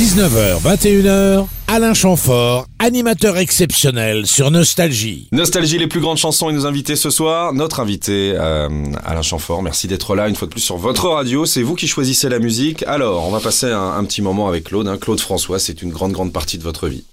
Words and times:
19h, 0.00 0.62
21h, 0.62 1.46
Alain 1.68 1.92
Chamfort, 1.92 2.66
animateur 2.78 3.36
exceptionnel 3.36 4.24
sur 4.26 4.50
Nostalgie. 4.50 5.28
Nostalgie, 5.30 5.76
les 5.76 5.88
plus 5.88 6.00
grandes 6.00 6.16
chansons 6.16 6.48
et 6.48 6.54
nos 6.54 6.64
invités 6.64 6.96
ce 6.96 7.10
soir. 7.10 7.52
Notre 7.52 7.80
invité, 7.80 8.32
euh, 8.34 8.70
Alain 9.04 9.20
Chamfort, 9.20 9.62
merci 9.62 9.88
d'être 9.88 10.14
là 10.16 10.28
une 10.28 10.36
fois 10.36 10.46
de 10.48 10.52
plus 10.52 10.62
sur 10.62 10.78
votre 10.78 11.06
radio. 11.10 11.44
C'est 11.44 11.62
vous 11.62 11.74
qui 11.74 11.86
choisissez 11.86 12.30
la 12.30 12.38
musique. 12.38 12.82
Alors, 12.86 13.28
on 13.28 13.30
va 13.30 13.40
passer 13.40 13.66
un, 13.66 13.92
un 13.92 14.02
petit 14.04 14.22
moment 14.22 14.48
avec 14.48 14.64
Claude. 14.64 14.88
hein. 14.88 14.96
Claude 14.98 15.20
François, 15.20 15.58
c'est 15.58 15.82
une 15.82 15.90
grande, 15.90 16.12
grande 16.12 16.32
partie 16.32 16.56
de 16.56 16.62
votre 16.62 16.88
vie. 16.88 17.04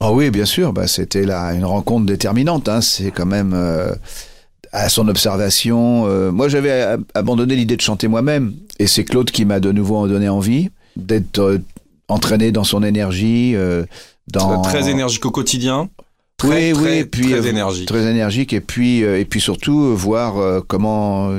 Ah 0.00 0.10
oui, 0.10 0.30
bien 0.30 0.46
sûr, 0.46 0.72
bah, 0.72 0.86
c'était 0.86 1.26
là 1.26 1.52
une 1.52 1.66
rencontre 1.66 2.06
déterminante. 2.06 2.70
Hein. 2.70 2.80
C'est 2.80 3.10
quand 3.10 3.26
même 3.26 3.52
euh, 3.54 3.92
à 4.72 4.88
son 4.88 5.08
observation. 5.08 6.06
euh, 6.08 6.32
moi, 6.32 6.48
j'avais 6.48 6.72
a- 6.80 6.96
abandonné 7.14 7.54
l'idée 7.54 7.76
de 7.76 7.82
chanter 7.82 8.08
moi-même, 8.08 8.54
et 8.78 8.86
c'est 8.86 9.04
Claude 9.04 9.30
qui 9.30 9.44
m'a 9.44 9.60
de 9.60 9.72
nouveau 9.72 10.08
donné 10.08 10.30
envie 10.30 10.70
d'être 10.96 11.40
euh, 11.40 11.58
entraîné 12.08 12.52
dans 12.52 12.64
son 12.64 12.82
énergie. 12.82 13.54
euh, 13.54 13.84
dans... 14.28 14.62
Très 14.62 14.88
énergique 14.88 15.24
au 15.26 15.30
quotidien. 15.30 15.88
Très, 16.36 16.72
oui, 16.72 16.82
très, 16.82 16.98
oui, 16.98 17.04
puis 17.04 17.30
très 17.30 17.46
euh, 17.46 17.50
énergique. 17.50 17.86
très 17.86 18.10
énergique, 18.10 18.52
et 18.52 18.60
puis 18.60 19.04
euh, 19.04 19.20
et 19.20 19.24
puis 19.24 19.40
surtout 19.40 19.96
voir 19.96 20.62
comment 20.66 21.30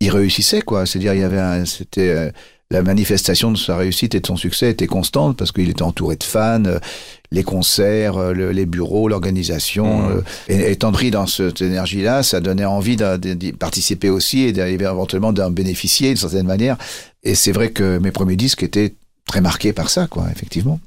il 0.00 0.10
réussissait, 0.10 0.62
quoi. 0.62 0.86
C'est-à-dire, 0.86 1.14
il 1.14 1.20
y 1.20 1.24
avait, 1.24 1.64
c'était 1.66 2.32
la 2.70 2.82
manifestation 2.82 3.52
de 3.52 3.58
sa 3.58 3.76
réussite 3.76 4.14
et 4.14 4.20
de 4.20 4.26
son 4.26 4.36
succès 4.36 4.70
était 4.70 4.86
constante 4.86 5.36
parce 5.36 5.52
qu'il 5.52 5.68
était 5.68 5.82
entouré 5.82 6.16
de 6.16 6.24
fans, 6.24 6.62
les 7.30 7.42
concerts, 7.42 8.32
le- 8.32 8.50
les 8.52 8.64
bureaux, 8.64 9.08
l'organisation. 9.08 10.08
Euh, 10.08 10.22
et 10.48 10.70
étant 10.72 10.90
pris 10.90 11.10
dans 11.10 11.26
cette 11.26 11.60
énergie-là, 11.60 12.22
ça 12.22 12.40
donnait 12.40 12.64
envie 12.64 12.96
d'y 12.96 13.52
participer 13.52 14.08
aussi 14.08 14.40
et 14.44 14.52
d'arriver 14.52 14.86
éventuellement 14.86 15.32
d'en 15.34 15.50
bénéficier 15.50 16.08
d'une 16.08 16.16
certaine 16.16 16.46
manière. 16.46 16.78
Et 17.22 17.34
c'est 17.34 17.52
vrai 17.52 17.70
que 17.70 17.98
mes 17.98 18.10
premiers 18.10 18.36
disques 18.36 18.62
étaient 18.62 18.94
très 19.26 19.40
marqués 19.40 19.72
par 19.72 19.90
ça, 19.90 20.06
quoi, 20.06 20.26
effectivement. 20.30 20.80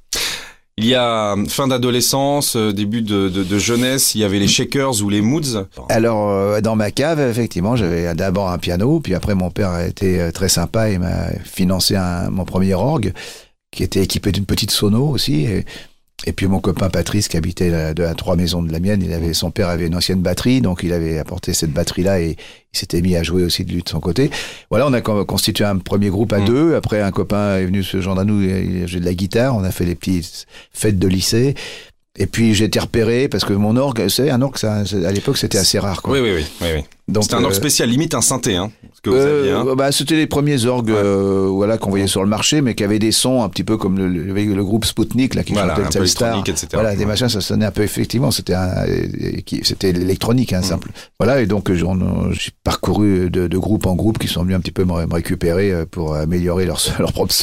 Il 0.78 0.86
y 0.86 0.96
a 0.96 1.34
euh, 1.34 1.46
fin 1.46 1.70
d'adolescence, 1.70 2.58
euh, 2.58 2.74
début 2.74 3.02
de, 3.02 3.30
de, 3.30 3.44
de 3.44 3.58
jeunesse, 3.58 4.14
il 4.14 4.22
y 4.22 4.24
avait 4.26 4.40
les 4.40 4.48
Shakers 4.48 5.02
ou 5.02 5.10
les 5.10 5.22
Moods. 5.22 5.68
Alors, 5.88 6.30
euh, 6.30 6.60
dans 6.60 6.76
ma 6.76 6.92
cave, 6.92 7.22
effectivement, 7.22 7.78
j'avais 7.78 8.14
d'abord 8.14 8.50
un 8.50 8.58
piano, 8.58 9.00
puis 9.00 9.14
après, 9.16 9.36
mon 9.36 9.52
père 9.52 9.70
a 9.70 9.86
été 9.86 10.30
très 10.34 10.50
sympa 10.50 10.90
et 10.90 10.98
m'a 10.98 11.30
financé 11.46 11.96
un, 11.96 12.30
mon 12.30 12.44
premier 12.44 12.74
orgue, 12.74 13.14
qui 13.72 13.84
était 13.84 14.04
équipé 14.04 14.34
d'une 14.34 14.46
petite 14.46 14.72
sono 14.72 15.08
aussi. 15.08 15.46
Et, 15.46 15.66
et 16.26 16.32
puis, 16.32 16.48
mon 16.48 16.60
copain 16.60 16.90
Patrice, 16.90 17.28
qui 17.28 17.38
habitait 17.38 17.74
à, 17.74 17.94
trois 18.16 18.36
maisons 18.36 18.64
de 18.64 18.72
la 18.72 18.80
mienne, 18.80 19.02
il 19.04 19.12
avait, 19.14 19.34
son 19.34 19.52
père 19.52 19.68
avait 19.70 19.88
une 19.88 19.96
ancienne 19.96 20.22
batterie, 20.22 20.62
donc 20.62 20.82
il 20.82 20.94
avait 20.94 21.20
apporté 21.20 21.54
cette 21.54 21.72
batterie-là 21.72 22.20
et 22.22 22.38
il 22.74 22.78
s'était 22.80 23.02
mis 23.02 23.16
à 23.16 23.22
jouer 23.22 23.44
aussi 23.44 23.64
de 23.66 23.72
lui 23.72 23.84
de 23.84 23.90
son 23.90 24.00
côté. 24.00 24.32
Voilà, 24.70 24.88
on 24.88 24.94
a 24.94 25.02
con- 25.02 25.26
constitué 25.26 25.66
un 25.66 25.78
premier 25.78 26.10
groupe 26.10 26.32
à 26.34 26.40
Mm. 26.40 26.46
deux. 26.46 26.76
Après, 26.76 27.02
un 27.02 27.12
copain 27.12 27.58
est 27.58 27.66
venu 27.66 27.84
se 27.84 28.00
joindre 28.02 28.22
à 28.22 28.26
nous, 28.26 28.42
il 28.42 28.84
a 28.84 28.88
joué 28.88 29.02
de 29.02 29.06
la 29.06 29.14
guitare, 29.14 29.56
on 29.56 29.64
a 29.64 29.72
fait 29.72 29.86
les 29.86 29.96
petites 29.96 30.48
fêtes 30.72 30.98
de 30.98 31.08
lycée. 31.08 31.54
Et 32.18 32.28
puis 32.28 32.56
j'ai 32.56 32.64
été 32.66 32.80
repéré 32.80 33.28
parce 33.28 33.44
que 33.44 33.52
mon 33.52 33.76
orgue, 33.76 34.08
c'est 34.08 34.30
un 34.30 34.42
orgue, 34.42 34.58
ça, 34.58 34.84
à 35.06 35.12
l'époque 35.12 35.38
c'était 35.38 35.58
assez 35.58 35.80
rare. 35.80 36.02
Quoi. 36.02 36.14
Oui, 36.14 36.20
oui, 36.22 36.32
oui. 36.38 36.46
oui, 36.62 36.68
oui. 36.78 36.82
Donc, 37.10 37.24
C'était 37.24 37.36
un 37.36 37.44
orgue 37.44 37.52
euh, 37.54 37.58
spécial, 37.58 37.90
limite 37.90 38.16
un 38.16 38.22
synthé, 38.22 38.56
hein, 38.56 38.72
que 39.06 39.10
vous 39.12 39.16
euh, 39.16 39.40
aviez. 39.40 39.52
Hein. 39.72 39.76
bah, 39.76 39.92
c'était 39.92 40.16
les 40.16 40.28
premiers 40.28 40.66
orgues 40.66 40.90
Ouais. 40.90 40.96
euh, 40.98 41.48
voilà, 41.50 41.78
qu'on 41.78 41.90
voyait 41.90 42.08
sur 42.08 42.22
le 42.24 42.28
marché, 42.30 42.62
mais 42.62 42.76
qui 42.76 42.84
avaient 42.84 43.00
des 43.00 43.12
sons 43.12 43.44
un 43.44 43.50
petit 43.50 43.64
peu 43.64 43.78
comme 43.78 43.98
le, 43.98 44.08
le, 44.08 44.24
le 44.34 44.64
groupe 44.64 44.86
Spoutnik 44.86 45.36
là, 45.36 45.44
qui 45.44 45.54
Voilà, 45.54 45.76
chantait 45.76 46.00
le 46.00 46.06
électronique, 46.06 46.50
etc. 46.50 46.68
Voilà, 46.74 46.96
des 46.96 47.06
machins, 47.06 47.30
ça 47.30 47.42
sonnait 47.42 47.66
un 47.66 47.72
peu 47.72 47.84
effectivement, 47.84 48.32
c'était 48.32 48.54
un, 48.54 48.86
euh, 48.88 49.08
qui- 49.46 49.62
c'était 49.64 49.92
l'électronique, 49.92 50.52
Mm. 50.52 50.56
hein, 50.56 50.62
simple. 50.62 50.92
Voilà, 51.20 51.42
et 51.42 51.46
donc 51.46 51.72
j'en- 51.72 52.32
j'ai 52.32 52.52
parcouru 52.64 53.30
de, 53.30 53.48
de 53.48 53.58
groupe 53.58 53.86
en 53.86 53.96
groupe 53.96 54.18
qui 54.18 54.28
sont 54.28 54.44
venus 54.44 54.56
un 54.56 54.60
petit 54.60 54.72
peu 54.72 54.84
me, 54.86 54.94
récupérer 55.14 55.72
euh, 55.72 55.86
pour 55.90 56.16
améliorer 56.16 56.66
leur, 56.66 56.80
leur 57.00 57.14
propre 57.14 57.34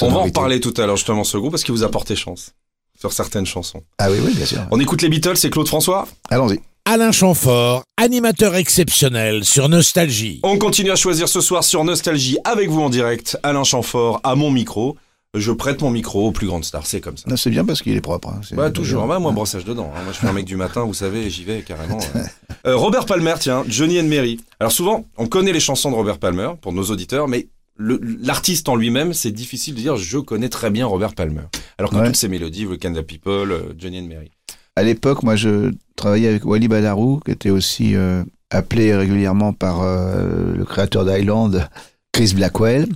On 0.00 0.08
va 0.08 0.16
en 0.18 0.22
reparler 0.24 0.60
tout 0.60 0.74
à 0.78 0.86
l'heure 0.86 0.96
justement 0.96 1.24
ce 1.24 1.36
groupe 1.36 1.50
parce 1.52 1.64
qu'il 1.64 1.74
vous 1.74 1.82
a 1.84 1.90
porté 1.90 2.16
chance 2.16 2.52
sur 2.98 3.12
certaines 3.12 3.46
chansons. 3.46 3.82
Ah 3.98 4.08
oui, 4.10 4.18
oui, 4.24 4.32
bien 4.34 4.46
sûr. 4.46 4.60
On 4.70 4.78
écoute 4.78 5.02
les 5.02 5.08
Beatles, 5.08 5.36
c'est 5.36 5.50
Claude 5.50 5.66
François? 5.66 6.06
Allons-y. 6.30 6.60
Alain 6.94 7.10
Chamfort, 7.10 7.84
animateur 7.96 8.54
exceptionnel 8.54 9.46
sur 9.46 9.70
Nostalgie. 9.70 10.40
On 10.42 10.58
continue 10.58 10.90
à 10.90 10.94
choisir 10.94 11.26
ce 11.26 11.40
soir 11.40 11.64
sur 11.64 11.84
Nostalgie 11.84 12.36
avec 12.44 12.68
vous 12.68 12.82
en 12.82 12.90
direct, 12.90 13.38
Alain 13.42 13.64
Chamfort 13.64 14.20
à 14.24 14.34
mon 14.34 14.50
micro. 14.50 14.98
Je 15.34 15.52
prête 15.52 15.80
mon 15.80 15.88
micro 15.90 16.28
aux 16.28 16.32
plus 16.32 16.46
grandes 16.46 16.66
stars, 16.66 16.86
c'est 16.86 17.00
comme 17.00 17.16
ça. 17.16 17.24
Non, 17.30 17.36
C'est 17.38 17.48
bien 17.48 17.64
parce 17.64 17.80
qu'il 17.80 17.96
est 17.96 18.02
propre. 18.02 18.28
hein, 18.28 18.42
Bah 18.52 18.70
toujours, 18.70 19.06
bah, 19.06 19.18
moi 19.18 19.32
brossage 19.32 19.64
dedans. 19.64 19.90
hein. 19.96 20.02
Moi 20.04 20.12
je 20.12 20.18
suis 20.18 20.26
un 20.26 20.34
mec 20.34 20.44
du 20.44 20.56
matin, 20.56 20.82
vous 20.84 20.92
savez, 20.92 21.30
j'y 21.30 21.44
vais 21.44 21.62
carrément. 21.62 21.96
euh. 22.16 22.24
Euh, 22.66 22.76
Robert 22.76 23.06
Palmer, 23.06 23.36
tiens, 23.40 23.64
Johnny 23.66 23.98
and 23.98 24.04
Mary. 24.08 24.38
Alors 24.60 24.72
souvent, 24.72 25.06
on 25.16 25.26
connaît 25.28 25.54
les 25.54 25.60
chansons 25.60 25.90
de 25.90 25.96
Robert 25.96 26.18
Palmer 26.18 26.50
pour 26.60 26.74
nos 26.74 26.84
auditeurs, 26.84 27.26
mais 27.26 27.46
l'artiste 27.78 28.68
en 28.68 28.76
lui-même, 28.76 29.14
c'est 29.14 29.30
difficile 29.32 29.76
de 29.76 29.80
dire 29.80 29.96
je 29.96 30.18
connais 30.18 30.50
très 30.50 30.68
bien 30.68 30.84
Robert 30.84 31.14
Palmer. 31.14 31.44
Alors 31.78 31.90
que 31.90 31.96
Ouais. 31.96 32.04
toutes 32.04 32.16
ces 32.16 32.28
mélodies, 32.28 32.66
The 32.66 32.78
Kind 32.78 32.98
of 32.98 33.06
People, 33.06 33.50
euh, 33.50 33.72
Johnny 33.78 33.98
and 34.00 34.08
Mary. 34.08 34.30
À 34.76 34.82
l'époque, 34.82 35.22
moi, 35.22 35.36
je 35.36 35.72
travaillais 35.96 36.28
avec 36.28 36.44
Wally 36.46 36.68
Badarou, 36.68 37.20
qui 37.24 37.30
était 37.30 37.50
aussi 37.50 37.94
euh, 37.94 38.24
appelé 38.50 38.94
régulièrement 38.94 39.52
par 39.52 39.82
euh, 39.82 40.54
le 40.56 40.64
créateur 40.64 41.04
d'Island, 41.04 41.68
Chris 42.12 42.32
Blackwell. 42.34 42.86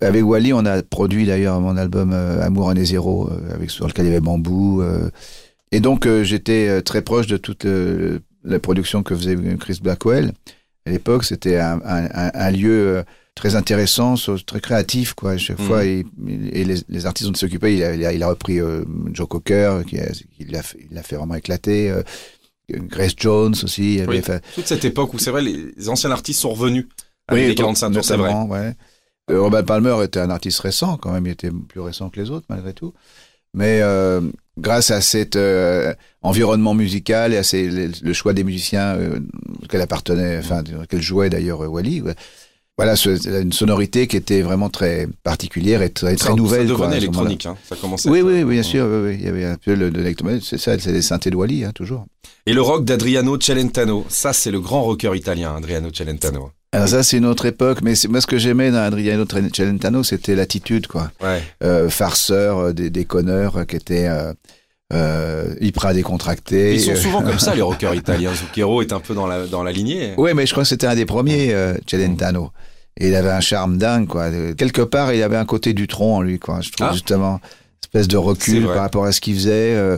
Avec 0.00 0.24
Wally, 0.24 0.52
on 0.52 0.64
a 0.64 0.80
produit 0.82 1.26
d'ailleurs 1.26 1.60
mon 1.60 1.76
album 1.76 2.12
euh, 2.12 2.40
Amour 2.44 2.70
Année 2.70 2.84
Zéro, 2.84 3.28
euh, 3.30 3.54
avec, 3.54 3.70
sur 3.70 3.88
lequel 3.88 4.06
il 4.06 4.08
y 4.08 4.12
avait 4.12 4.20
Bambou. 4.20 4.80
euh. 4.80 5.10
et 5.72 5.80
donc, 5.80 6.06
euh, 6.06 6.22
j'étais 6.22 6.80
très 6.82 7.02
proche 7.02 7.26
de 7.26 7.36
toute 7.36 7.66
la 8.44 8.58
production 8.60 9.02
que 9.02 9.16
faisait 9.16 9.36
Chris 9.58 9.80
Blackwell. 9.82 10.32
À 10.86 10.90
l'époque, 10.90 11.24
c'était 11.24 11.58
un, 11.58 11.80
un- 11.84 12.06
un- 12.12 12.30
un 12.34 12.50
lieu 12.52 13.02
très 13.34 13.56
intéressant, 13.56 14.14
très 14.46 14.60
créatif, 14.60 15.14
quoi. 15.14 15.32
À 15.32 15.38
chaque 15.38 15.58
Mhm. 15.58 15.66
fois, 15.66 15.84
et 15.84 16.04
les, 16.26 16.76
les 16.88 17.06
artistes 17.06 17.26
dont 17.28 17.32
il 17.34 17.38
s'occupait, 17.38 17.74
il 17.74 17.82
a, 17.82 17.94
il 17.94 18.04
a- 18.06 18.12
il 18.12 18.22
a 18.22 18.28
repris 18.28 18.60
euh, 18.60 18.84
Joe 19.12 19.26
Cocker, 19.28 19.82
qui, 19.86 19.96
l'a 19.96 20.62
fait, 20.62 20.78
il 20.90 20.94
l'a 20.94 21.02
fait 21.02 21.16
vraiment 21.16 21.34
éclater. 21.34 21.90
euh, 21.90 22.02
Grace 22.70 23.12
Jones 23.16 23.54
aussi. 23.64 23.94
il 23.96 24.00
avait 24.02 24.08
Oui. 24.18 24.22
fait- 24.22 24.42
Toute 24.54 24.66
cette 24.66 24.84
époque 24.84 25.12
où 25.14 25.18
c'est 25.18 25.30
vrai, 25.30 25.42
les 25.42 25.88
anciens 25.88 26.10
artistes 26.10 26.40
sont 26.40 26.50
revenus 26.50 26.86
avec 27.28 27.48
les 27.48 27.54
45 27.54 27.90
tours, 27.90 28.04
c'est 28.04 28.16
vrai. 28.16 28.32
ouais. 28.32 28.74
Euh, 29.30 29.40
Robert 29.40 29.64
Palmer 29.64 29.96
était 30.04 30.20
un 30.20 30.30
artiste 30.30 30.60
récent, 30.60 30.96
quand 30.96 31.12
même, 31.12 31.26
il 31.26 31.32
était 31.32 31.50
plus 31.50 31.80
récent 31.80 32.08
que 32.10 32.20
les 32.20 32.30
autres, 32.30 32.46
malgré 32.48 32.72
tout. 32.72 32.92
Mais 33.54 33.80
euh, 33.82 34.20
grâce 34.58 34.90
à 34.90 35.00
cet 35.02 35.36
euh, 35.36 35.92
environnement 36.22 36.72
musical 36.74 37.32
et 37.34 37.36
à 37.36 37.42
ces- 37.42 37.68
le, 37.68 37.90
le 38.02 38.12
choix 38.14 38.32
des 38.32 38.44
musiciens 38.44 38.96
auxquels 39.62 39.80
appartenait, 39.82 40.38
enfin, 40.38 40.62
auxquels 40.82 41.02
jouait 41.02 41.28
d'ailleurs 41.30 41.60
Wally, 41.60 42.00
ouais. 42.00 42.14
Voilà, 42.78 42.96
ce- 42.96 43.42
une 43.42 43.52
sonorité 43.52 44.06
qui 44.06 44.16
était 44.16 44.42
vraiment 44.42 44.68
très 44.70 45.06
particulière 45.24 45.82
et 45.82 45.90
très, 45.90 46.16
très 46.16 46.28
Ça- 46.30 46.34
nouvelle. 46.34 46.68
Ça 46.68 46.74
quoi, 46.74 46.86
devenait 46.86 47.06
moment-là. 47.06 47.30
électronique, 47.30 47.46
hein. 47.46 47.56
ça 47.68 47.76
commençait. 47.76 48.08
Oui, 48.08 48.18
à 48.18 48.20
être, 48.22 48.26
oui, 48.26 48.32
euh, 48.40 48.44
oui, 48.44 48.54
bien 48.54 48.62
sûr, 48.62 48.86
oui, 48.86 49.08
oui. 49.10 49.16
il 49.20 49.24
y 49.26 49.28
avait 49.28 49.44
un 49.44 49.56
peu 49.56 49.72
l'électronique, 49.74 50.42
c'est 50.46 50.58
ça, 50.58 50.78
c'est 50.78 50.92
les 50.92 51.02
synthés 51.02 51.30
Wally, 51.34 51.64
hein, 51.64 51.72
toujours. 51.74 52.06
Et 52.46 52.54
le 52.54 52.62
rock 52.62 52.84
d'Adriano 52.84 53.38
Celentano, 53.40 54.04
ça 54.08 54.32
c'est 54.32 54.50
le 54.50 54.60
grand 54.60 54.82
rocker 54.82 55.14
italien, 55.14 55.54
Adriano 55.56 55.90
Celentano. 55.92 56.50
Alors 56.74 56.88
ça, 56.88 57.02
c'est 57.02 57.18
une 57.18 57.26
autre 57.26 57.44
époque, 57.44 57.80
mais 57.82 57.92
moi, 58.08 58.22
ce 58.22 58.26
que 58.26 58.38
j'aimais 58.38 58.70
dans 58.70 58.78
Adriano 58.78 59.26
Celentano, 59.54 60.02
c'était 60.02 60.34
l'attitude, 60.34 60.86
quoi. 60.86 61.10
Ouais. 61.22 61.42
euh, 61.62 61.90
farceurs, 61.90 62.58
euh, 62.58 62.72
des 62.72 62.88
déconneurs 62.88 63.58
euh, 63.58 63.64
qui 63.64 63.76
étaient 63.76 64.08
euh, 64.08 64.32
euh, 64.92 65.54
hyper 65.60 65.94
décontractés. 65.94 66.74
Ils 66.74 66.80
sont 66.80 66.96
souvent 66.96 67.22
comme 67.22 67.38
ça 67.38 67.54
les 67.54 67.62
rockers 67.70 67.94
italiens. 67.94 68.32
Zucchero 68.34 68.82
est 68.82 68.92
un 68.92 69.00
peu 69.00 69.14
dans 69.14 69.26
la, 69.26 69.46
dans 69.46 69.62
la 69.62 69.72
lignée. 69.72 70.12
Oui, 70.18 70.30
mais 70.34 70.46
je 70.46 70.52
crois 70.52 70.64
que 70.64 70.68
c'était 70.68 70.86
un 70.86 70.94
des 70.94 71.06
premiers, 71.06 71.52
euh, 71.54 71.74
Celentano. 71.86 72.50
Et 72.98 73.08
il 73.08 73.14
avait 73.14 73.30
un 73.30 73.40
charme 73.40 73.78
dingue, 73.78 74.06
quoi. 74.06 74.26
Quelque 74.56 74.82
part, 74.82 75.14
il 75.14 75.22
avait 75.22 75.36
un 75.38 75.46
côté 75.46 75.72
du 75.72 75.86
tronc 75.88 76.16
en 76.16 76.20
lui, 76.22 76.38
quoi. 76.38 76.60
Je 76.60 76.70
trouve 76.70 76.88
Ah. 76.90 76.92
justement, 76.92 77.40
espèce 77.82 78.06
de 78.06 78.18
recul 78.18 78.66
par 78.66 78.76
rapport 78.80 79.04
à 79.06 79.12
ce 79.12 79.20
qu'il 79.22 79.34
faisait. 79.34 79.74
euh, 79.74 79.96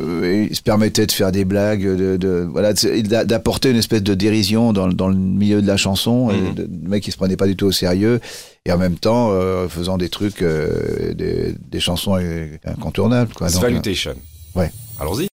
euh, 0.00 0.46
il 0.50 0.54
se 0.54 0.62
permettait 0.62 1.06
de 1.06 1.10
faire 1.12 1.32
des 1.32 1.44
blagues, 1.44 1.82
de, 1.84 2.16
de 2.16 2.46
voilà, 2.50 2.72
d'apporter 2.72 3.70
une 3.70 3.76
espèce 3.76 4.02
de 4.04 4.14
dérision 4.14 4.72
dans, 4.72 4.86
le- 4.86 4.92
dans 4.94 5.08
le 5.08 5.16
milieu 5.16 5.60
de 5.62 5.66
la 5.66 5.76
chanson. 5.76 6.30
et 6.30 6.36
Mhm. 6.36 6.54
de- 6.54 6.62
Le 6.82 6.88
mec 6.88 7.02
qui 7.02 7.10
se 7.10 7.16
prenait 7.16 7.36
pas 7.36 7.46
du 7.48 7.56
tout 7.56 7.66
au 7.66 7.72
sérieux 7.72 8.20
et 8.70 8.72
en 8.72 8.78
même 8.78 8.98
temps 8.98 9.30
euh, 9.32 9.68
faisant 9.68 9.98
des 9.98 10.08
trucs, 10.08 10.42
euh, 10.42 11.12
des, 11.12 11.54
des 11.60 11.80
chansons 11.80 12.16
euh, 12.16 12.46
incontournables. 12.64 13.32
Quoi. 13.34 13.50
Donc, 13.50 13.60
Salutation. 13.60 14.14
ouais. 14.54 14.70
Allons-y. 15.00 15.28